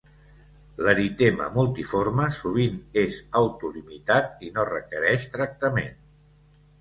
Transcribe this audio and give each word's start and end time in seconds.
L'eritema 0.85 1.49
multiforme 1.57 2.25
sovint 2.37 2.79
és 3.01 3.17
autolimitat 3.41 4.41
i 4.47 4.49
no 4.57 4.65
requereix 4.71 5.29
tractament. 5.37 6.01